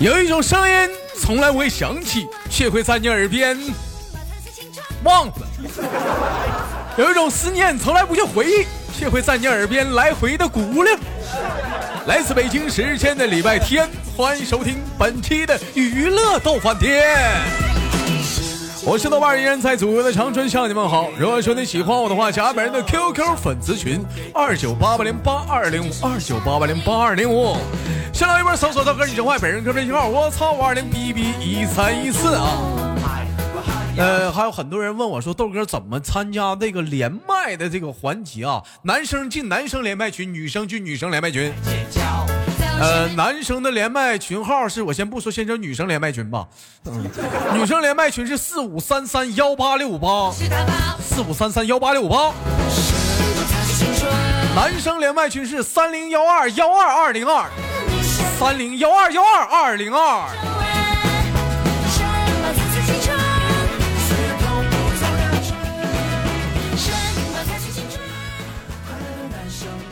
[0.00, 3.58] 有一种声音从来不会响起，却会在你耳边
[5.02, 5.32] 忘了；
[6.96, 8.64] 有一种思念从来不去回忆，
[8.96, 10.96] 却会在你耳边来回的鼓亮。
[12.06, 17.04] 来自北京时间的礼拜天，欢迎收听本期的娱乐逗翻天。
[18.84, 21.10] 我是豆瓣依然在祖国的长春向你们好。
[21.18, 24.00] 如果说你喜欢我的话，加本人的 QQ 粉丝群
[24.32, 27.56] 二九八八零八二零五二九八八零八二零五。
[28.12, 32.58] 新浪微博搜索豆哥你真坏，本人个人信号我操五二零 B B 一三一四啊。
[33.96, 38.62] 呃，还有很多人问我说，豆哥怎么参加这个连麦的这个环节啊？
[38.82, 41.52] 男生进男生连麦群，女生进女生连麦群。
[42.80, 46.46] 呃，男生的连麦群号是我先不说，先说女生连麦群吧。
[46.84, 47.04] 嗯，
[47.54, 50.30] 女生连麦群是四五三三幺八六五八，
[51.00, 52.32] 四五三三幺八六五八。
[54.54, 57.48] 男生连麦群是三零幺二幺二二零二，
[58.38, 60.28] 三零幺二幺二二零二。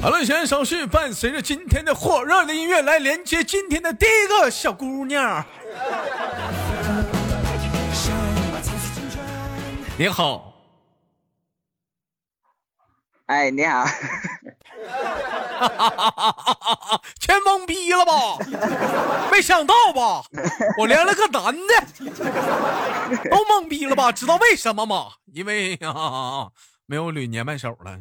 [0.00, 5.44] 好了，先手续伴随着今天的火热的音乐来连接今天的第一个小姑娘。
[9.98, 10.54] 你好，
[13.26, 13.84] 哎，你好，
[17.18, 18.12] 全懵逼了吧？
[19.30, 20.22] 没想到吧？
[20.78, 22.04] 我连了个男的，
[23.30, 24.12] 都懵逼了吧？
[24.12, 25.06] 知道为什么吗？
[25.32, 26.48] 因为啊，
[26.86, 27.98] 没有捋连麦手了。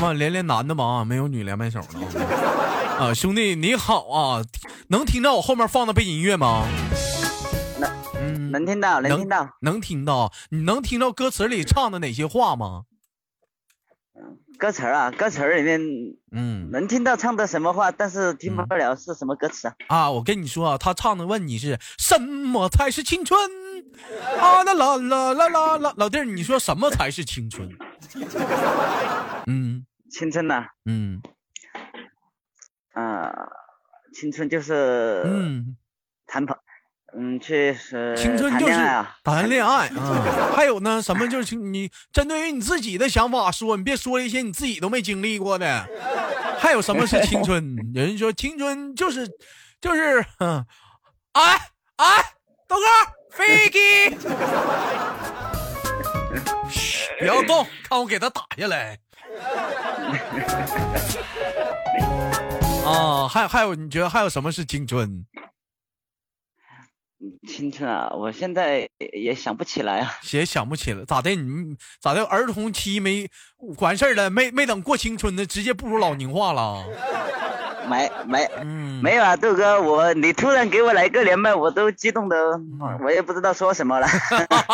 [0.00, 1.86] 妈，连连男的嘛，没有女连麦手了
[2.98, 3.14] 啊！
[3.14, 4.42] 兄弟你好啊，
[4.88, 6.64] 能听到我后面放的背景音乐吗？
[8.50, 10.32] 能，嗯，能听到，能听到，能听到。
[10.50, 12.84] 你能听到歌词里唱的哪些话吗？
[14.58, 15.80] 歌词啊，歌词里面，
[16.32, 19.74] 嗯，能听到唱的什么话，但是听不了是什么歌词啊？
[19.86, 23.38] 啊，我跟你说啊，他唱的问你是什么才是青春？
[24.40, 25.94] 啊那啦啦啦啦啦！
[25.96, 27.68] 老弟儿，你说什么才是青春？
[29.46, 31.20] 嗯，青春呐，嗯，
[32.94, 33.32] 啊，
[34.12, 35.76] 青春就是嗯，
[36.26, 36.56] 谈朋，
[37.16, 38.74] 嗯，确实青春就是
[39.24, 40.52] 谈恋爱啊。
[40.54, 45.88] 还有呢，什么就是你针对于你自己的想法说，你别说一些你自己都没经历过的。
[46.58, 47.76] 还有什么是青春？
[47.94, 49.28] 有人说青春就是
[49.80, 50.64] 就是，嗯
[51.32, 51.58] 哎
[51.96, 52.24] 哎，
[52.66, 52.82] 豆哥。
[53.30, 53.78] 飞机，
[56.68, 58.98] 嘘，不要动，看我给他打下来。
[62.84, 65.24] 啊，还还有，你觉得还有什么是青春？
[67.48, 71.30] 青春啊，我现在也想不起来啊，也想不起来，咋的？
[71.34, 72.24] 你咋的？
[72.24, 73.28] 儿童期没
[73.78, 76.84] 完事儿了，没没等过青春呢，直接步入老龄化了。
[77.88, 82.36] 没没嗯没有啊，豆哥，我你突然给我来个连麦，我都激动的，
[83.02, 84.06] 我也不知道说什么了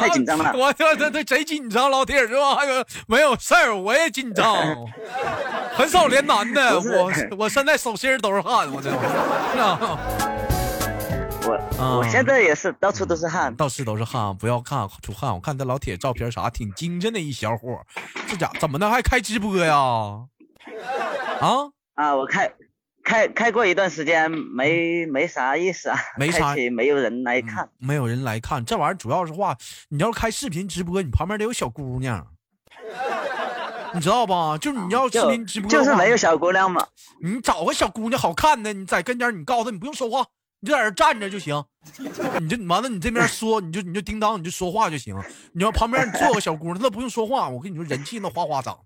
[0.00, 0.52] 太紧张了。
[0.56, 2.56] 我这这这贼紧张，老铁是吧？
[2.56, 3.74] 还有没有事儿？
[3.74, 4.56] 我也紧张，
[5.74, 8.90] 很少连男的，我我现在手心都是汗，我这。
[11.46, 15.32] 我我现在也是到处都是汗，到处都是汗，不要看出汗。
[15.32, 17.80] 我看这老铁照片啥，挺精神的一小伙，
[18.26, 19.76] 这家怎么的还开直播呀？
[21.40, 21.70] 啊？
[21.94, 22.52] 啊，我开
[23.04, 29.56] 开开过一段时间，没没啥意思啊，没啥，没有人来看，没有人来看，这玩意儿主要是话，
[29.90, 32.26] 你要开视频直播，你旁边得有小姑娘，
[33.94, 34.58] 你知道吧？
[34.58, 36.84] 就是你要视频直播，就是没有小姑娘嘛。
[37.22, 40.26] 你找个小姑娘好看的，你在跟前，你告诉她，你不用说话，
[40.66, 41.64] 你就在这站着就行，
[42.40, 45.16] 你就完了，你这边说，你就你就叮当，你就说话就行。
[45.52, 48.76] 你要旁边你坐个小姑娘，她不用说话，我跟你说，人气那哗哗涨。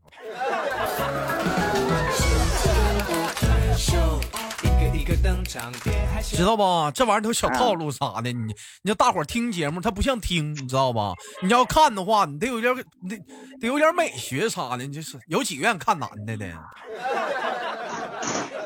[6.35, 6.91] 知道吧？
[6.91, 8.53] 这玩意儿都小套路啥的，你
[8.83, 11.15] 你要大伙儿听节目，他不像听，你知道吧？
[11.43, 13.17] 你要看的话，你得有点得
[13.59, 16.47] 得有点美学啥的，你就是有几个愿意看男的的，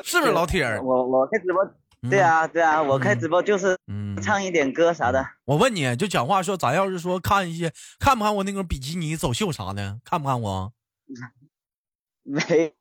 [0.03, 0.65] 是不是老铁？
[0.81, 1.65] 我我开直播，
[2.09, 3.77] 对啊对啊，我开直播就是
[4.21, 5.25] 唱一点歌啥的。
[5.45, 10.73] 我问你就讲话说，咱要是说看一些看不看我那个比基尼走秀啥的，看不看我？
[12.23, 12.73] 没。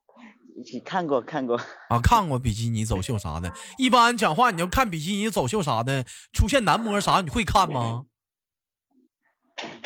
[0.72, 1.98] 你看过看过啊？
[2.00, 3.52] 看过比基尼走秀啥的。
[3.76, 8.04] 一般讲话，你要看比基尼走秀啥的，出现男模啥，你会看吗？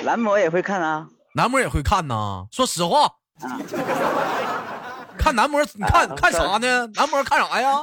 [0.04, 1.08] 男模也会看啊。
[1.34, 2.46] 男模也会看呐。
[2.50, 3.10] 说实话，
[5.18, 6.86] 看男模，你看看啥呢？
[6.88, 7.80] 男模看啥呀？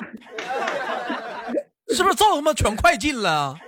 [1.93, 3.55] 是不是造他妈全快进了？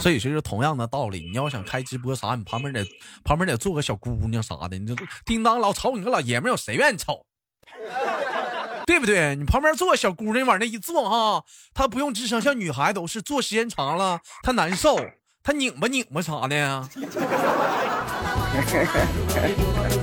[0.00, 2.84] 所以说，同样的道理，你要想开直播啥，你旁边得
[3.22, 7.24] 旁边得坐个小姑娘啥的，你就叮当老瞅你个老爷们有谁愿意瞅？
[8.84, 9.36] 对不对？
[9.36, 14.98] 你旁边坐个小姑娘往那一坐哈，她不用吱声，像女孩都是坐时间长了她难受，
[15.44, 16.88] 她拧巴拧巴啥的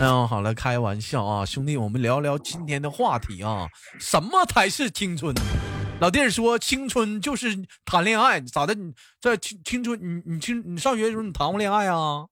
[0.00, 5.34] 哎呦，好了，开玩笑啊，兄弟，我们聊聊今天的话题啊，什么才是青春？
[5.98, 7.56] 老弟儿说：“青春就是
[7.86, 8.74] 谈恋爱，咋的？
[8.74, 12.26] 你在青青春，你你青你上学的时候你谈过恋爱啊？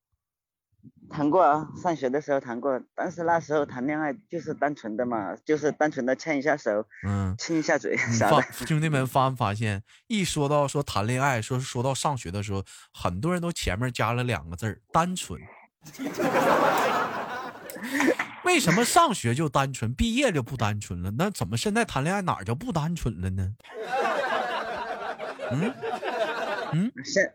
[1.09, 8.43] 谈过啊，上学的时候谈过，但是那时候谈恋爱就是单纯的嘛，就是单纯的牵一下手，嗯，亲一下嘴啥的。
[8.67, 12.63] 兄弟们发没发现，一说到说谈恋爱，说说到上学的时候，
[12.93, 15.41] 很多人都前面加了两个字儿：单纯。
[18.45, 21.11] 为什么上学就单纯，毕业就不单纯了？
[21.17, 23.53] 那怎么现在谈恋爱哪儿就不单纯了呢？
[25.51, 25.75] 嗯
[26.73, 27.35] 嗯，现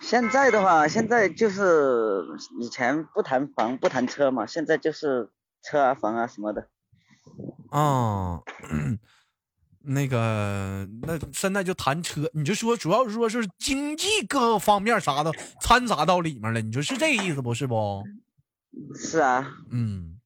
[0.00, 2.24] 现在的话，现在就是
[2.60, 5.30] 以前不谈房不谈车嘛，现在就是
[5.62, 6.68] 车啊房啊什么的。
[7.70, 8.40] 啊，
[9.82, 18.04] 那个那现在就谈车，你就说主要是说是经济各方面啥的掺杂到里面了，你说是这个意思不是不？
[18.94, 20.18] 是啊，嗯，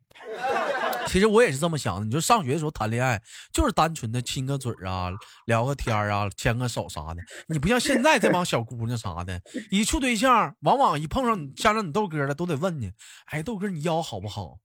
[1.06, 2.04] 其实我也是这么想的。
[2.04, 3.20] 你说上学的时候谈恋爱，
[3.52, 5.10] 就是单纯的亲个嘴啊，
[5.46, 7.22] 聊个天啊，牵个手啥的。
[7.48, 12.90] 你不像现在这帮小姑娘啥的，一处对象，往往一碰上你，加上你豆哥了，都得问你，
[13.26, 14.58] 哎，豆哥你腰好不好？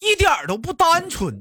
[0.00, 1.40] 一点都不单纯。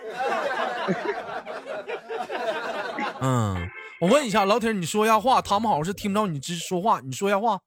[3.20, 3.59] 嗯。
[4.00, 7.60] 我问一下老铁，你说一下话，他们好像是听不着你直说话，你说一下话。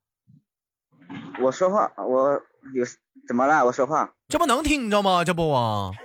[1.39, 2.41] 我说话，我
[2.73, 2.83] 有
[3.27, 3.63] 怎么了？
[3.63, 5.23] 我说话，这不能听着吗？
[5.23, 5.91] 这不啊。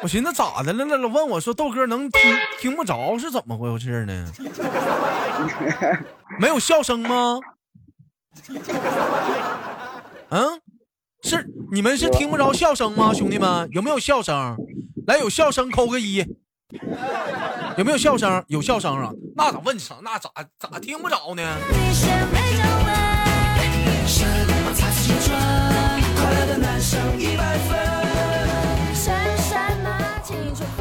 [0.00, 0.86] 我寻思咋的了？
[0.86, 4.32] 那老问我说豆哥能听听不着是怎么回事呢？
[6.40, 7.40] 没有笑声吗？
[10.30, 10.62] 嗯？
[11.22, 13.68] 是你们是听不着笑声吗，兄弟们？
[13.72, 14.56] 有没有笑声？
[15.06, 16.24] 来，有笑声扣个一。
[17.76, 18.44] 有没有笑声？
[18.48, 19.12] 有笑声啊？
[19.36, 19.96] 那咋问啥？
[20.02, 21.42] 那咋咋听不着呢？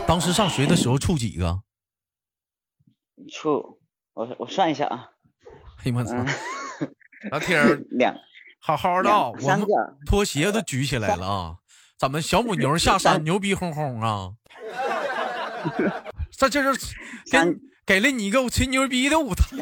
[0.07, 1.61] 当时上学的时候处几个？
[3.31, 3.79] 处，
[4.13, 5.09] 我我算一下啊。
[5.83, 6.15] 哎呀妈操！
[7.31, 8.15] 老铁儿 两。
[8.67, 9.63] 好好的，我们
[10.07, 11.55] 拖鞋都举起来了啊！
[11.99, 14.31] 怎么小母牛下山牛逼哄哄啊？
[16.35, 16.95] 这这是
[17.29, 17.37] 给
[17.85, 19.55] 给了你一个吹牛逼的舞台，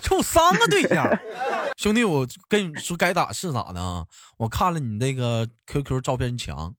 [0.00, 1.04] 处三个对象，
[1.76, 4.06] 兄弟，我跟你说该咋是咋的啊！
[4.36, 6.72] 我看了你那个 QQ 照片墙，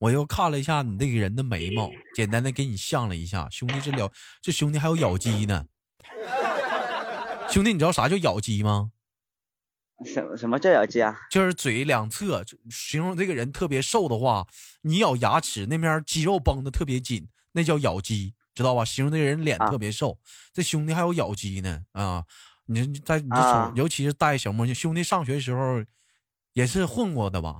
[0.00, 4.10] 我又看了一下你那个人的眉毛，简单的给你像了一下，兄弟这了
[4.42, 5.66] 这兄弟还有咬肌呢，
[7.48, 8.90] 兄弟，你知道啥叫咬肌吗？
[10.04, 11.16] 什什么叫咬肌啊？
[11.30, 14.46] 就是嘴两侧，形容这个人特别瘦的话，
[14.82, 18.84] 你咬牙齿那面肌肉绷得特别紧，那叫咬肌，知道吧？
[18.84, 20.18] 形容这个人脸特别瘦，
[20.52, 22.24] 这兄弟还有咬肌呢啊！
[22.66, 25.84] 你在你这尤其是戴小墨镜，兄弟上学时候
[26.54, 27.54] 也是混过的吧？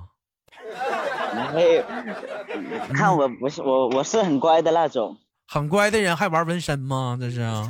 [1.53, 1.83] 没有，
[2.93, 7.17] 看我不是我我是很乖的那种，很乖的人还玩纹身吗？
[7.19, 7.67] 这是啊。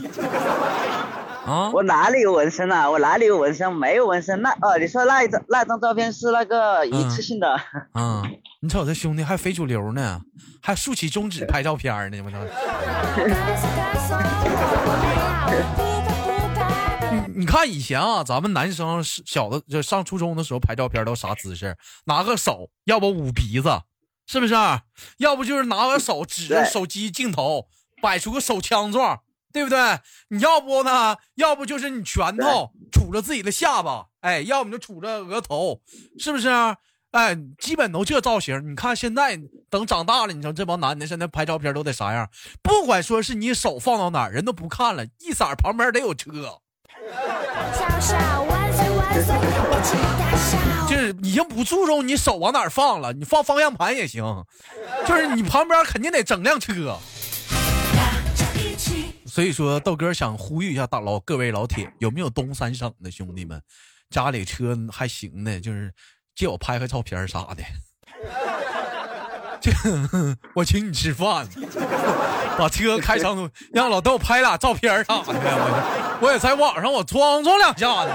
[1.45, 1.69] 啊！
[1.71, 2.89] 我哪里有纹身啊？
[2.89, 3.71] 我哪里有纹身？
[3.73, 4.41] 没有纹身。
[4.41, 7.47] 那哦，你说那一张那张照片是那个一次性的。
[7.93, 8.23] 啊！
[8.61, 10.19] 你瞅这兄弟还非主流呢，
[10.61, 12.37] 还竖起中指拍照片呢，我操！
[17.33, 21.77] 你 你看以前啊，咱们男生小的就上初中的时候拍照片都啥姿势？
[22.05, 23.69] 拿个手，要不捂鼻子，
[24.25, 24.55] 是不是？
[25.17, 27.67] 要不就是拿个手指着手机镜头，
[28.01, 29.19] 摆出个手枪状。
[29.55, 29.79] 对不对？
[30.27, 31.15] 你要不呢？
[31.35, 35.79] 要不就是你拳头杵着自己的下巴，哎，要么就杵着额头，
[36.19, 36.50] 是不是？
[37.12, 38.69] 哎，基本都这造型。
[38.69, 42.29] 你看现在等长大了，你说这帮男的现在拍照片都得啥样？
[42.62, 46.59] 不管说是你手放到哪儿，人都不看了，一色旁边得有车，
[50.89, 54.45] 就是已经不注重你手往哪儿放了，你放方向盘也行，
[55.07, 57.00] 就是你旁边肯定得整辆车。
[59.36, 63.62] 所以说，豆哥想呼吁一下大老各位老铁，有没有东三省的兄弟们，
[64.10, 65.94] 家里车还行的，就是
[66.34, 67.62] 借我拍拍照片啥的，
[70.56, 71.46] 我请你吃饭，
[72.58, 75.34] 把车开上，让老豆拍俩照片啥的，
[76.24, 78.12] 我也在网上我装装两下子。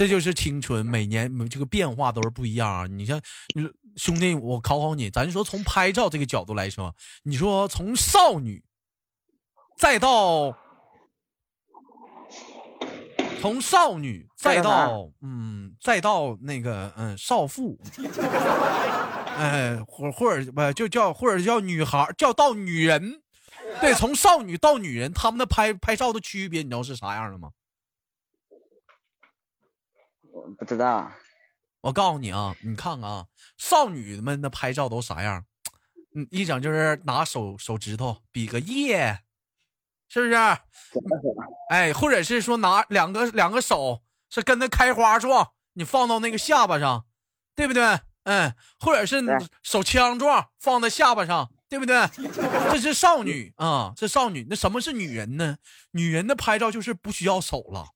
[0.00, 2.86] 这就是青春，每年这个变化都是不一样啊。
[2.86, 3.20] 你像
[3.96, 8.64] 兄弟，我考考你，咱说从拍照这个角度来说，你说从少女
[9.76, 10.56] 再到
[13.42, 17.78] 从少女再到嗯再到那个嗯少妇，
[19.36, 23.20] 哎或或者不就叫或者叫女孩叫到女人，
[23.82, 27.50] 对，从少女到女人，他们的拍拍照的区别，你知道是啥样的吗？
[30.50, 31.10] 我不知道，
[31.80, 33.26] 我告诉你啊，你看看啊，
[33.56, 35.44] 少女们的拍照都啥样？
[36.14, 39.20] 嗯，一整就是拿手手指头比个耶，
[40.08, 40.34] 是不是？
[41.70, 47.06] 哎，或者是说拿两个两个手是跟那开花状，你放到那个下巴上，
[47.54, 48.00] 对不对？
[48.24, 49.22] 嗯，或者是
[49.62, 52.08] 手枪状放在下巴上，对不对？
[52.72, 54.46] 这是少女啊，这少女。
[54.50, 55.58] 那什么是女人呢？
[55.92, 57.86] 女人的拍照就是不需要手了。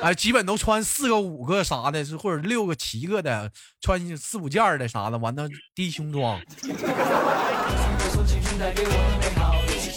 [0.00, 3.50] 哎，基本都穿四个、五个啥的，是或者六个、七个的，
[3.80, 6.40] 穿四五件的啥的，完了低胸装，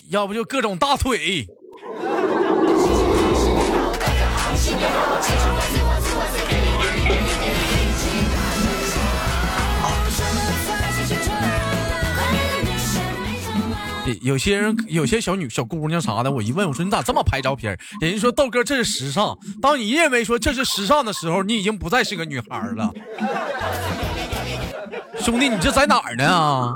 [0.09, 1.47] 要不就各种大腿。
[14.21, 17.77] 有些人，有些小女、小姑娘啥的，我一问，我说你咋这么拍照片？
[17.99, 19.37] 人家说豆哥这是时尚。
[19.61, 22.91] 当你认为说这是时尚的时候，你已经不再是个女孩了。
[25.19, 26.75] 兄弟，你这在哪儿呢？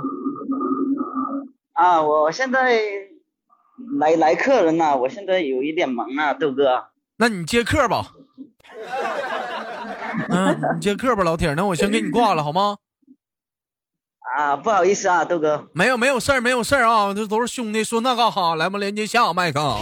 [1.74, 2.80] 啊，我现在
[4.00, 6.86] 来来客人了，我现在有一点忙啊，豆哥。
[7.18, 8.12] 那你接客吧。
[10.30, 11.54] 嗯，你接客吧，老铁。
[11.54, 12.78] 那我先给你挂了，好吗？
[14.36, 18.56] 啊，不好意思啊，豆哥，没有没有事儿，没有事儿啊，这都是兄弟说那干哈？
[18.56, 19.78] 来吧，连接下麦克。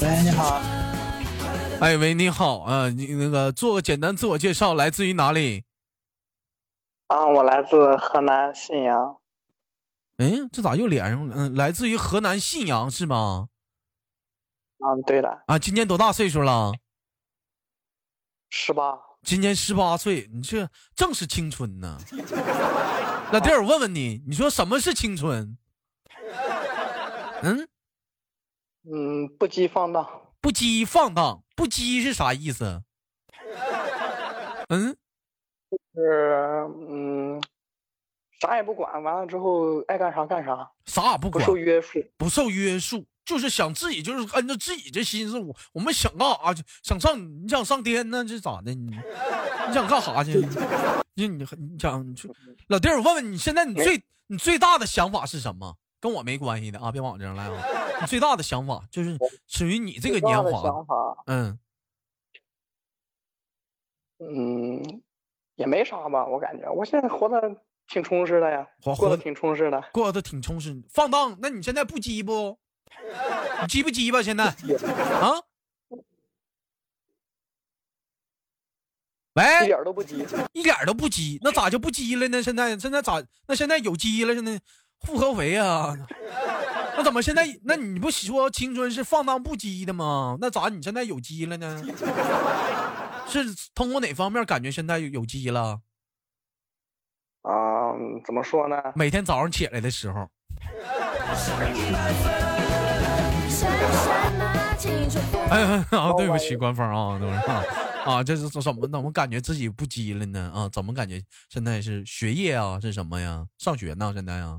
[0.00, 0.60] 喂，你好。
[1.80, 5.62] 哎喂，你好啊，你那个做个简单自我介绍，来自于哪里？
[7.06, 9.18] 啊，我来自河南信阳。
[10.16, 11.34] 哎，这咋又连上了？
[11.36, 13.46] 嗯，来自于河南信阳是吗？
[14.78, 16.72] 嗯，对了啊，今年多大岁数了？
[18.50, 18.98] 十八。
[19.22, 21.98] 今年十八岁，你这正是青春呢。
[23.32, 25.58] 老弟儿，我问问你，你说什么是青春？
[27.42, 27.68] 嗯
[28.90, 30.08] 嗯，不羁放荡。
[30.40, 32.82] 不羁放荡，不羁是啥意思？
[34.68, 34.96] 嗯，
[35.68, 37.42] 就是嗯，
[38.40, 43.04] 啥也不管，完了之后爱干啥干啥，啥也不管，不受约束，不受约束。
[43.28, 46.64] 就是想自己，就是按照自己这心思，我我们想干啥去？
[46.82, 48.24] 想上你想上天呢？
[48.24, 48.72] 这咋的？
[48.74, 50.40] 你你想干啥去？
[51.12, 52.16] 你你你想
[52.68, 55.76] 老弟，我问问你，现在你最你最大的想法是什么？
[56.00, 56.90] 跟我没关系的啊！
[56.90, 58.00] 别往这上来啊！
[58.00, 60.62] 你最大的想法就是属于你这个年华。
[60.62, 60.94] 想法，
[61.26, 61.58] 嗯
[64.20, 65.02] 嗯，
[65.56, 67.56] 也没啥吧，我感觉我现在活的
[67.88, 68.66] 挺充实的呀，
[68.96, 70.82] 过的挺充实的，过得挺充实。
[70.88, 71.36] 放荡？
[71.42, 72.58] 那你现在不羁不？
[73.62, 74.22] 你急不鸡吧？
[74.22, 75.42] 现在啊？
[79.34, 81.38] 喂，一点都不急，一点都不急。
[81.42, 82.42] 那咋就不急了呢？
[82.42, 83.22] 现在现在咋？
[83.46, 84.34] 那现在有鸡了？
[84.34, 84.60] 现在
[85.00, 85.94] 复合肥啊？
[86.96, 87.46] 那怎么现在？
[87.62, 90.36] 那你不说青春是放荡不羁的吗？
[90.40, 91.80] 那咋你现在有鸡了呢？
[93.28, 95.80] 是通过哪方面感觉现在有有鸡了？
[97.42, 97.92] 啊，
[98.24, 98.76] 怎么说呢？
[98.96, 100.28] 每天早上起来的时候。
[105.50, 107.64] 哎，啊，对不起，官方啊，都是啊，
[108.04, 110.52] 啊，这是怎么怎么感觉自己不羁了呢？
[110.54, 112.78] 啊，怎么感觉现在是学业啊？
[112.80, 113.46] 是什么呀？
[113.58, 114.12] 上学呢？
[114.14, 114.58] 现在啊？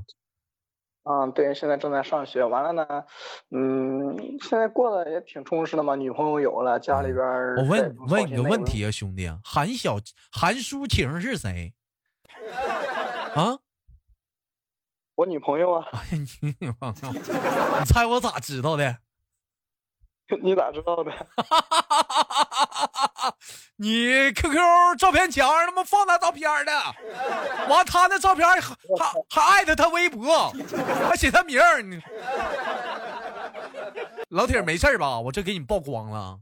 [1.04, 2.44] 嗯，对，现在正在上学。
[2.44, 2.86] 完了呢，
[3.50, 7.24] 嗯，现在过得也挺充实的嘛，女朋友有了，家里边。
[7.56, 9.98] 我问问你个问题啊，兄弟，韩小
[10.30, 11.72] 韩淑晴是谁？
[13.34, 13.58] 啊？
[15.20, 15.86] 我女朋友啊！
[15.92, 18.96] 哎呀，你你猜我咋知道的？
[20.42, 21.12] 你咋知道的？
[23.76, 26.72] 你 QQ 照片墙上他妈放他照片的，
[27.68, 28.74] 完他那照片还还
[29.28, 30.50] 还艾特他微博，
[31.06, 31.82] 还写他名儿。
[31.82, 32.00] 你
[34.30, 35.20] 老铁没事吧？
[35.20, 36.40] 我这给你曝光了。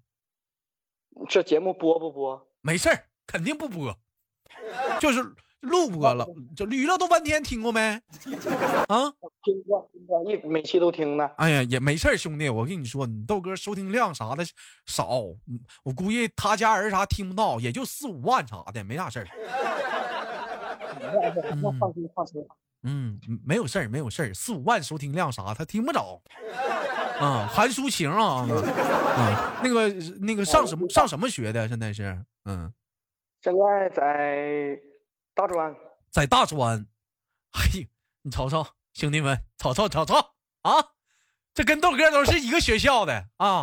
[1.29, 2.47] 这节目播不播？
[2.61, 2.91] 没事
[3.27, 3.99] 肯定不播，
[5.01, 5.35] 就是。
[5.61, 7.81] 录播了，就娱乐都半天听过没？
[8.88, 9.12] 啊，
[9.43, 11.29] 听过，听过，一每期都听呢。
[11.37, 14.45] 哎呀，也没事兄弟，我跟你说，你豆哥收听量啥的
[14.87, 15.09] 少，
[15.83, 19.27] 我估计他家人啥听不到，也就四五万啥的，没啥事儿。
[21.61, 22.45] 那放心放心。
[22.85, 26.23] 嗯，没有事儿，没有事儿，四五万收听量啥，他听不着。
[27.19, 28.62] 啊，韩抒情啊，嗯，
[29.65, 29.88] 那个
[30.21, 31.67] 那个上什么上什么学的？
[31.67, 32.73] 现在是，嗯，
[33.43, 34.81] 现在在
[35.38, 35.73] 大专，
[36.11, 36.85] 在大专。
[37.52, 37.88] 嘿，
[38.23, 40.16] 你瞅瞅，兄弟们，瞅瞅瞅瞅
[40.62, 40.85] 啊，
[41.54, 43.62] 这跟豆哥都是一个学校的啊。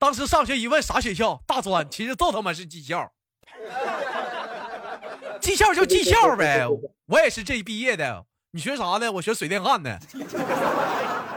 [0.00, 3.12] 当时上学一问啥学校，大专，其实都他妈是技校。
[5.40, 6.66] 技校就技校呗，
[7.06, 8.26] 我也是这毕业的。
[8.50, 9.12] 你学啥的？
[9.12, 9.96] 我学水电焊的。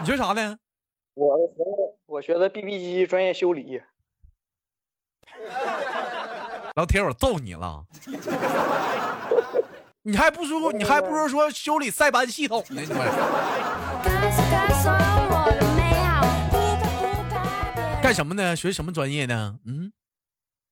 [0.02, 0.58] 你学啥的？
[1.14, 1.54] 我学
[2.08, 3.84] 我学的 BB 机专业修理。
[6.76, 7.86] 老铁，我揍你了！
[10.08, 13.00] 你还不如你还不如说修理塞班系统呢，你们。
[18.04, 18.56] 干什么呢？
[18.56, 19.58] 学什么专业呢？
[19.66, 19.92] 嗯，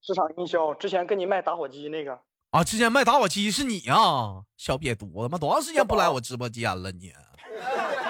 [0.03, 0.71] 市场营销。
[0.75, 2.19] 之前跟你卖打火机那个。
[2.51, 2.63] 啊！
[2.63, 5.29] 之前卖打火机是你啊，小瘪犊子！
[5.29, 6.91] 妈，多长时间不来我直播间了？
[6.91, 7.11] 你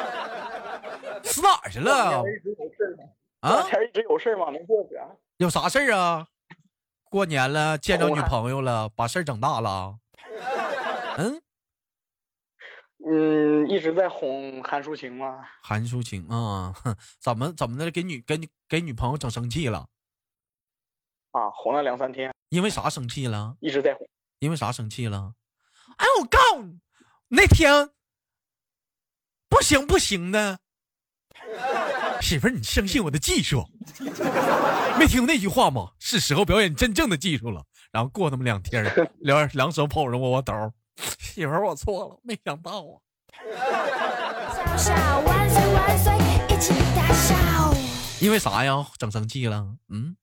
[1.24, 2.22] 死哪儿去了？
[3.40, 3.64] 啊？
[3.64, 4.52] 前一直有事吗？
[4.52, 5.00] 没过去。
[5.38, 6.28] 有啥事儿啊？
[7.10, 9.96] 过年了，见着女朋友了，把事儿整大了。
[11.18, 11.42] 嗯
[13.06, 15.46] 嗯，一直在哄韩淑晴吗？
[15.62, 16.74] 韩淑晴啊，
[17.20, 17.92] 怎么怎么的？
[17.92, 19.88] 给女给女给女朋友整生气了？
[21.32, 22.34] 啊，哄了两三天。
[22.50, 23.58] 因为啥生气了？
[23.60, 24.08] 一直在哄。
[24.40, 25.34] 因为啥生气了？
[25.98, 26.80] 哎，我告诉你，
[27.28, 27.90] 那天
[29.50, 30.60] 不行不行的，
[32.22, 33.66] 媳妇儿，你相信我的技术，
[34.98, 35.92] 没听那句话吗？
[36.00, 37.66] 是时候表演真正的技术了。
[37.92, 38.84] 然后过那么两天，
[39.20, 40.54] 两两手捧着窝窝兜，
[41.20, 43.00] 媳妇儿，我错了，没想到啊。
[48.22, 48.86] 因为啥呀？
[48.98, 49.76] 整生气了？
[49.90, 50.16] 嗯。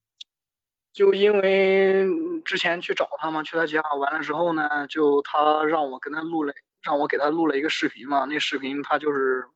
[0.93, 2.05] 就因为
[2.45, 6.53] 之前去找他嘛，去他家完了之后呢，就他让我跟他录了，
[6.83, 8.25] 让我给他录了一个视频嘛。
[8.25, 9.47] 那视频他就是，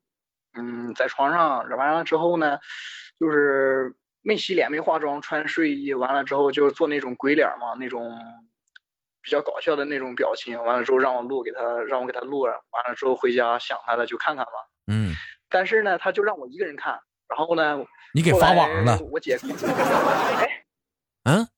[0.55, 2.59] 嗯，在床上完了之后呢，
[3.19, 8.17] 就是没洗脸、没化妆、穿睡衣，完了之后就做那种鬼脸嘛，那种
[9.25, 10.63] 比较搞笑的那种表情。
[10.63, 12.43] 完了之后让我录给他，让我给他录。
[12.43, 12.53] 完
[12.89, 14.53] 了之后回家想他了就看看吧。
[14.87, 15.13] 嗯。
[15.49, 17.01] 但是呢，他就让我一个人看。
[17.29, 18.99] 然后呢，你给发网上了。
[19.11, 19.39] 我姐。
[20.39, 20.65] 哎。
[21.25, 21.49] 嗯，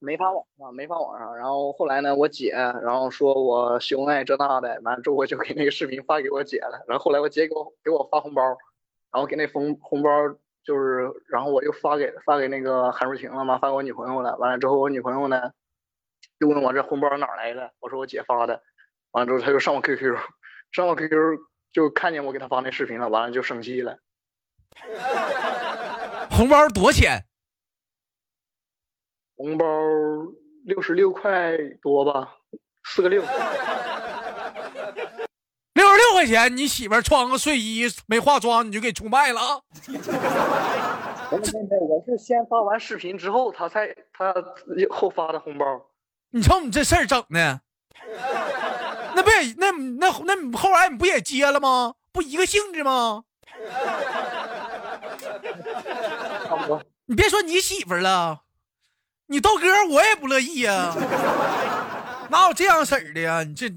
[0.00, 1.34] 没发网上，没发网上。
[1.34, 6.84] 然后后来呢，我姐，然后说我秀恩爱这那的，完了之后我就给那个视频发给我姐了。
[6.86, 8.42] 然后后来我姐给我给我发红包，
[9.10, 10.10] 然后给那红红包
[10.62, 14.36] 就是，然后我又发给发给那个韩淑婷了嘛，发给我女朋友了。
[14.36, 15.50] 完了之后我女朋友呢，
[16.40, 18.62] 就问我这红包哪来的，我说我姐发的。
[19.12, 20.16] 完了之后他就上我 QQ，
[20.72, 21.38] 上我 QQ
[21.72, 23.98] 就看见我给他发那视频了，完了就生气了。
[26.30, 27.24] 红包多少钱？
[29.36, 29.66] 红包
[30.64, 32.36] 六十六块多吧，
[32.84, 33.22] 四个六，
[35.74, 39.62] 六十六块钱，你媳妇穿个睡衣没化妆你就给出卖了？
[41.30, 41.40] 我
[42.06, 44.34] 是先发完视频之后，他才他
[44.90, 45.90] 后发的红包。
[46.34, 47.60] 你瞅你这事儿整的，
[49.14, 51.94] 那不也那那那后来你不也接了吗？
[52.10, 53.22] 不一个性质吗？
[57.06, 58.40] 你别说你媳妇了。
[59.26, 60.92] 你豆哥，我也不乐意呀，
[62.30, 63.44] 哪有这样式儿的呀？
[63.44, 63.70] 你这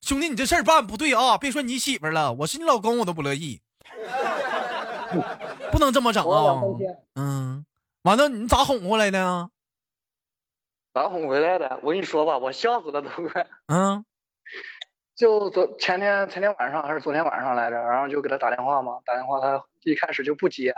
[0.00, 1.38] 兄弟，你这事儿办不对啊！
[1.38, 3.62] 别说你媳妇了，我是你老公，我都不乐意，
[5.70, 6.60] 不能这么整啊！
[7.14, 7.64] 嗯，
[8.02, 9.50] 完了，你咋哄过来的？
[10.92, 11.80] 咋哄回来的？
[11.82, 13.46] 我跟你说吧，我笑死了，都快。
[13.68, 14.04] 嗯，
[15.14, 20.74] 就昨前天前天晚上还是昨天晚上来着，然后就给他打电话嘛，打电话他一开始就不接，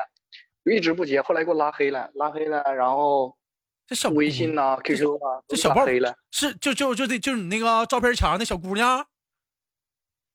[0.65, 3.37] 一直不接，后来给我拉黑了，拉黑了，然后。
[3.87, 5.87] 这小微信呐，QQ 啊，这小包
[6.31, 9.07] 是就就就这就是你那个照片墙那小姑娘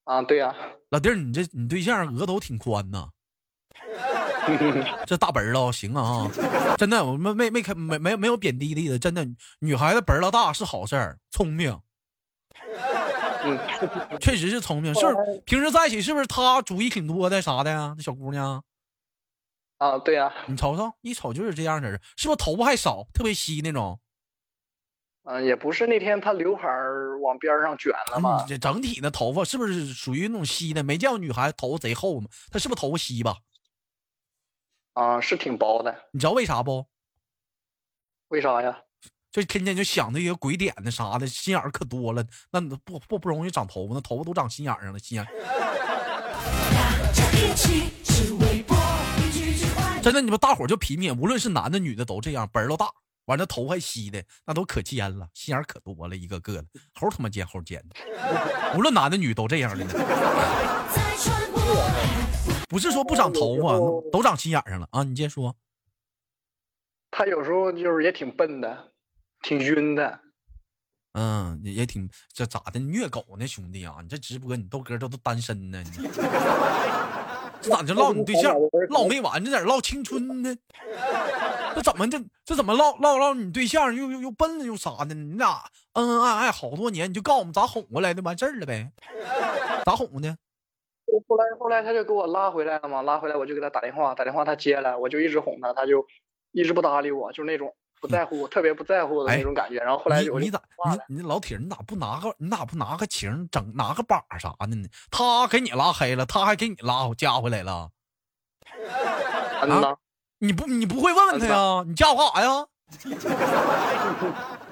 [0.04, 0.56] 啊，对呀，
[0.92, 3.10] 老弟儿，你这你对象额头挺宽呐，
[5.06, 6.30] 这大本了，行啊，
[6.78, 9.28] 真的，我们没没开没没没有贬低的意思，真的，
[9.60, 11.80] 女孩子本了大是好事儿，聪明，
[14.20, 15.02] 确实是聪明，是？
[15.46, 17.94] 平时在一起是不是她主意挺多的啥的呀？
[17.98, 18.64] 这小姑娘。
[19.78, 23.98] 啊，对呀，你瞅瞅，一瞅就是这样式的，是不是头发还少，特别稀那种？
[25.24, 26.68] 嗯，也不是，那天他刘海
[27.22, 28.44] 往边上卷了嘛。
[28.48, 30.84] 这整体的头发是不是属于那种稀的？
[30.84, 32.28] 没见过女孩子头发贼厚吗？
[32.52, 33.38] 她是不是头发稀吧？
[35.00, 35.96] 啊，是挺薄的。
[36.12, 36.86] 你知道为啥不？
[38.28, 38.78] 为啥呀？
[39.32, 42.26] 就天天就想那些鬼点子啥的，心眼可多了。
[42.52, 45.26] 那不不不容易长头发，那头发都长心眼上了，心眼。
[50.04, 52.92] 真的，你们大伙就品品，无论是男的女的都这样，本儿都大。
[53.24, 57.96] 完了头还稀的，那都可尖了，心眼可多了，一个个的，猴他妈尖猴尖的，
[58.76, 59.94] 无论男的女都这样的呢。
[62.70, 63.78] 不是说不长头发，
[64.12, 65.04] 都长心眼上了啊！
[65.04, 65.56] 你接着说。
[67.10, 68.92] 他有时候就是也挺笨的，
[69.42, 70.20] 挺晕的。
[71.14, 72.80] 嗯，也也挺这咋的？
[72.80, 73.96] 虐狗呢，兄弟啊！
[74.04, 76.04] 你这直播，你豆哥这都单身呢，你这
[77.68, 78.56] 咋就唠你对象
[78.90, 80.56] 唠没完，这咋唠青春呢？
[81.74, 85.16] 这怎么这这怎么唠唠唠你对象又又又笨了又啥的？
[85.16, 88.92] 你俩恩恩爱爱好多年，你就告诉我们咋哄过来的，完事儿了呗？
[89.84, 90.38] 咋哄的？
[91.28, 96.06] 后来后来他就给我拉回来了嘛，拉回来我就给他打电话，打电话他接了，我就一直哄他，他就
[96.52, 97.76] 一直不搭理我，就是那种。
[98.02, 99.76] 不在乎，特别不在乎的那种感觉。
[99.80, 100.62] 然后后来你你咋
[101.10, 104.88] 你你老铁，你咋不拿个你咋不拿个情整拿个把啥的呢？
[105.12, 107.92] 他给你拉黑了，他还给你拉加回来了。
[109.68, 109.98] 啊？
[110.38, 111.84] 你不你不会问问他呀？
[111.86, 112.68] 你加我干啥呀？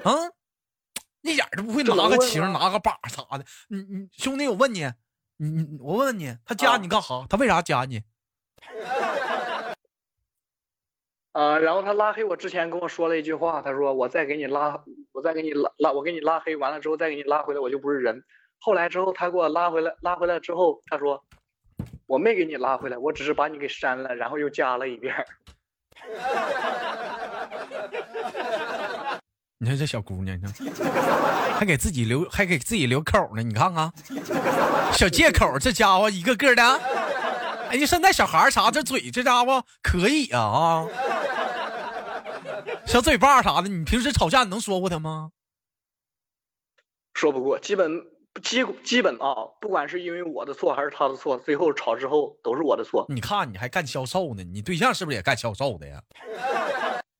[0.04, 0.12] 啊？
[1.20, 3.44] 一点都不会拿个情拿个把啥的。
[3.68, 4.90] 你你兄弟，我问你，
[5.40, 7.24] 你你我问问你，他加你干啥？
[7.28, 8.02] 他为啥加你？
[11.32, 18.24] 啊， 然后他拉黑我之前跟我说了一句话，他说我再给你拉，我再给你拉拉，我给你拉黑完了之后再给你拉回来，我就不是人。
[18.58, 21.24] 后来之后他给我拉回来，拉回来之后他说
[22.06, 25.14] 我没给你拉回来，我只是把你给删了，然后又加了一遍。
[29.60, 30.52] 你看这小姑娘，你看
[31.58, 33.92] 还给自己留还给自己留口呢，你看看
[34.92, 36.62] 小借口，这家伙一个个的。
[37.70, 40.86] 哎呀，现在小孩啥这嘴这家伙可以啊啊！
[42.86, 45.32] 小嘴巴啥的，你平时吵架你能说过他吗？
[47.14, 48.02] 说不过，基本
[48.42, 53.04] 基基本啊，不管是因为我的错还是他的错，最后吵之后都是我的错。
[53.08, 54.42] 你看，你还干销售呢？
[54.42, 56.02] 你对象是不是也干销售的呀？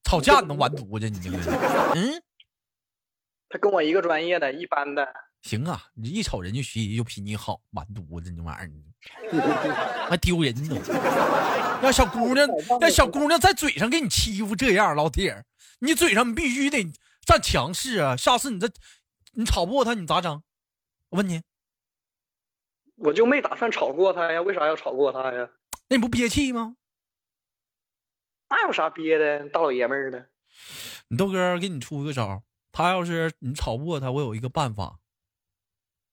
[0.04, 1.10] 吵架你能完犊子？
[1.10, 1.36] 你这个，
[1.94, 2.22] 嗯，
[3.50, 5.06] 他跟我一个专业的，一般的。
[5.42, 8.82] 行啊，你一瞅人家学习就比你好，完犊子，你玩意
[9.30, 10.76] 儿， 还丢人呢。
[11.80, 12.46] 让小姑娘，
[12.80, 15.44] 让小姑娘在嘴上给你欺负这样，老铁。
[15.80, 16.84] 你嘴上你必须得
[17.24, 18.16] 占强势啊！
[18.16, 18.68] 下次你这
[19.34, 20.42] 你吵不过他，你咋整？
[21.10, 21.40] 我问你，
[22.96, 24.42] 我就没打算吵过他呀？
[24.42, 25.48] 为啥要吵过他呀？
[25.88, 26.74] 那你不憋气吗？
[28.48, 29.48] 那有啥憋的？
[29.50, 30.28] 大老爷们儿的。
[31.06, 34.98] 你豆哥给你出个招，他要是你吵不过他，我有一个办法，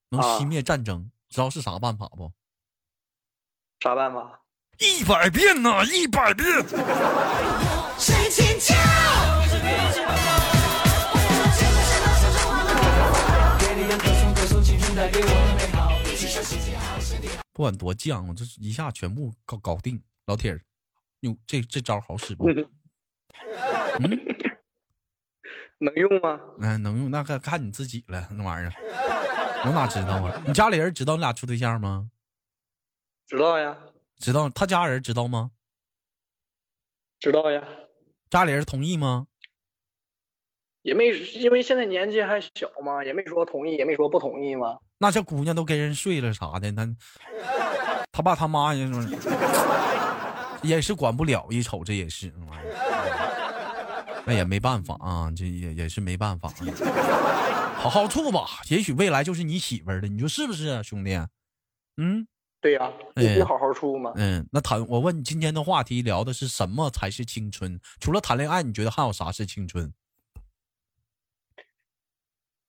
[0.09, 1.11] 能熄灭战争。
[1.29, 2.31] 知道是啥办法不？
[3.81, 4.41] 啥办法？
[4.79, 6.45] 一百遍呐，一百遍。
[17.53, 20.01] 不管多犟，我这一下全部搞搞定。
[20.25, 20.59] 老铁，
[21.21, 22.49] 用这这招好使不？
[22.49, 22.67] 嗯，
[25.79, 26.39] 能用吗？
[26.59, 28.27] 嗯，能用，那看看你自己了。
[28.31, 28.71] 那玩意儿，
[29.65, 30.41] 我哪知道啊？
[30.45, 32.10] 你家里人知道你俩处对象吗？
[33.28, 33.75] 知道呀。
[34.19, 35.51] 知道他家人知道吗？
[37.19, 37.63] 知道呀。
[38.30, 39.28] 家里人同意吗？
[40.84, 44.78] 也没，因为现在年纪还小嘛，也没说同意，也没说不同意嘛。
[44.99, 46.88] 那这姑娘都跟人睡了啥的，那
[48.12, 48.88] 他爸他妈也
[50.62, 52.32] 也是管不了，一瞅这也是，
[54.25, 56.54] 那也没办法啊，这也也是没办法。
[57.86, 61.15] 好好处吧，也许未来就是你媳妇儿的，你说是不是啊，兄弟？
[61.98, 62.28] 嗯，
[62.60, 64.12] 对呀，你好好处嘛。
[64.15, 67.80] 嗯，那谈，我问你，今天的话题聊的是什么才是青春？
[68.00, 69.93] 除了谈恋爱，你觉得还有啥是青春？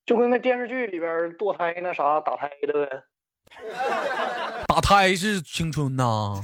[0.05, 3.03] 就跟那电视剧里边堕胎那啥打胎的呗，
[4.69, 6.43] 打胎是青春呐。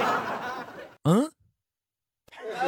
[1.04, 1.32] 嗯，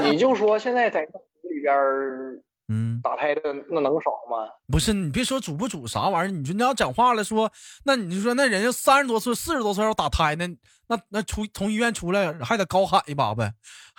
[0.03, 4.48] 你就说现在在里边嗯，打胎的那能少吗？
[4.70, 7.51] 不是，你别说主不主啥玩意儿，你说你要讲话了说，
[7.85, 10.46] 那你就说那人家三十多岁、四十多岁要打胎呢，
[10.88, 13.53] 那那出从医院出来还得高喊一把呗，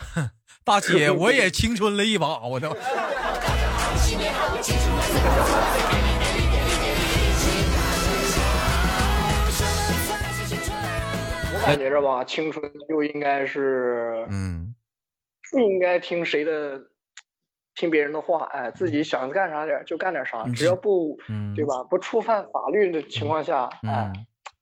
[0.63, 2.75] 大姐我也青春了一把，我都。
[11.65, 14.75] 感觉着吧，青春就应该是，嗯，
[15.49, 16.77] 不应该听谁的，
[17.75, 21.17] 听别人的话，哎，自己想干啥点就干点啥，只要不，
[21.55, 21.83] 对吧？
[21.89, 24.11] 不触犯法律的情况下，哎，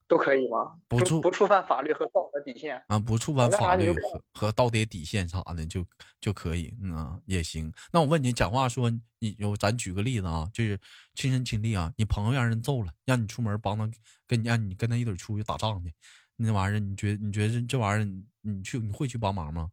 [0.07, 0.73] 都可以吗？
[0.87, 5.85] 不触不触犯法律和道德底线啊，不触犯法律和和道德底线啥的就
[6.19, 7.71] 就可以，嗯，也行。
[7.91, 10.79] 那我问你，讲话说你有，咱举个例子啊，就是
[11.15, 13.89] 亲身经历啊，你朋友让人揍了，让你出门帮他，
[14.27, 15.93] 跟你让你跟他一起出去打仗去。
[16.37, 18.07] 那玩意儿，你觉你觉得这玩意儿，
[18.41, 19.69] 你去你会去帮忙吗？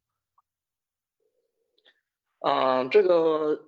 [2.40, 3.58] 嗯，这个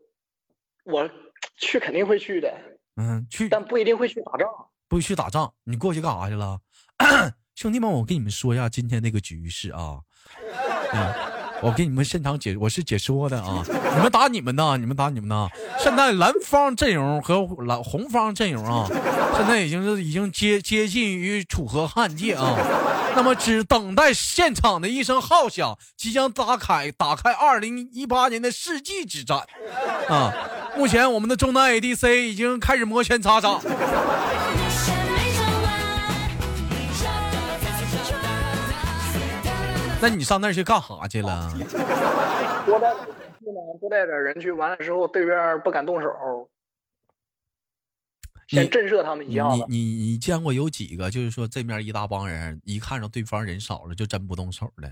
[0.85, 1.09] 我
[1.57, 2.53] 去肯定会去的，
[2.97, 4.49] 嗯，去，但不一定会去打仗。
[4.89, 6.59] 不会去打仗，你过去干啥去了？
[7.55, 9.99] 兄弟们，我跟你们说一下今天那个局势啊。
[10.93, 11.15] 嗯，
[11.63, 13.63] 我给你们现场解，我是解说的啊。
[13.67, 15.49] 你们打你们的，你们打你们的。
[15.79, 18.87] 现在蓝方阵容和蓝红方阵容啊，
[19.37, 22.57] 现在已经是已经接接近于楚河汉界啊。
[23.15, 29.39] 那么只等待现场的一声号响，即将打开打开二零一八年的世纪之战
[30.09, 30.33] 啊。
[30.77, 33.61] 目前我们的中单 ADC 已经开始摩拳擦掌。
[40.01, 41.53] 那你上那儿去干啥去了？
[42.65, 46.09] 多带点人去呢，多带点人去，完了之后对面不敢动手，
[48.51, 49.65] 先震慑他们一下子。
[49.69, 54.91] 你你你见过有几个，就是说这面一大帮人，一看着对方人少了就真不动手的？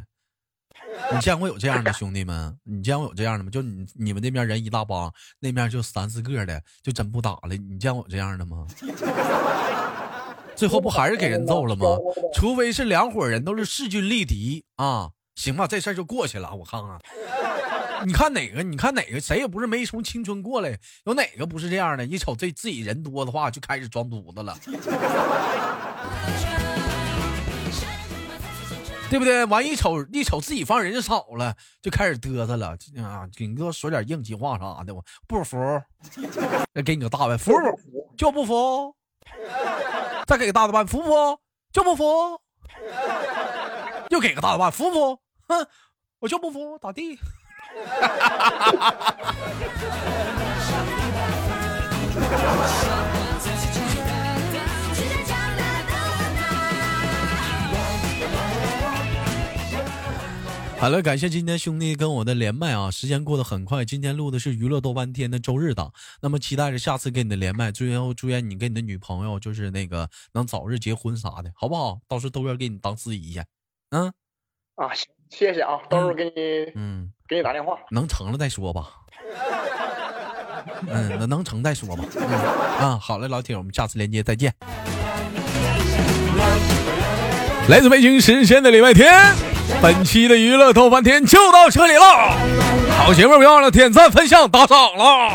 [1.13, 2.57] 你见过有这样的兄弟们？
[2.63, 3.51] 你见过有这样的吗？
[3.51, 7.57] 就你你们那边人一大帮，那面就三四个的，就真不打了？
[7.57, 8.67] 你见过有这样的吗？
[10.55, 11.87] 最后不还是给人揍了吗？
[12.33, 16.55] 除非是两伙人都是势均力敌啊，行吧，这事儿就过去了。
[16.55, 16.99] 我看看，
[18.05, 18.63] 你看哪个？
[18.63, 19.21] 你看哪个？
[19.21, 22.05] 谁也不是没从青春过来，有哪个不是这样的？
[22.05, 24.57] 一瞅这自己人多的话，就开始装犊子了，
[29.11, 29.45] 对不对？
[29.47, 33.29] 完一瞅一瞅自己方人就少了，就开始嘚瑟了啊！
[33.35, 35.57] 给你给我说点硬气话啥的，我不服，
[36.75, 38.95] 再给你个大白，服不服就不服。
[40.27, 41.41] 再给个大的板，服不服？
[41.73, 42.05] 就不服。
[44.11, 45.21] 又给个大的板，服不服？
[45.49, 45.67] 哼，
[46.19, 47.19] 我就不服，咋地？
[60.79, 62.89] 好了，感谢今天兄弟跟我的连麦啊！
[62.89, 67.73] 时间过得很快，今天录的是娱乐多半天的周日档，那么期待着下次跟你的连麦。
[67.73, 71.99] 最后祝愿你跟你的女朋友就是那个能早日结婚啥的，好不好？
[72.07, 73.43] 到时候豆哥给你当司仪去。
[73.91, 74.13] 嗯，
[74.77, 76.31] 啊，行，谢谢啊，到时候给你，
[76.77, 77.77] 嗯，给你打电话。
[77.91, 78.87] 能成了再说吧。
[80.89, 82.05] 嗯，那能成再说吧。
[82.17, 84.53] 嗯，啊，好嘞，老铁，我们下次连接再见。
[87.69, 89.13] 来自北京时间的礼拜天。
[89.83, 92.35] 本期的娱乐逗翻天就到这里了，
[92.97, 95.31] 好节目别忘了点赞、分享、打赏了。